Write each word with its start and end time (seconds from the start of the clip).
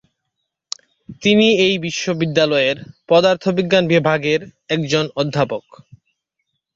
তিনি 1.21 1.47
এই 1.65 1.75
বিশ্ববিদ্যালয়ের 1.85 2.77
পদার্থবিজ্ঞান 3.09 3.83
বিভাগের 3.93 4.41
একজন 4.69 5.05
অধ্যাপক। 5.15 5.65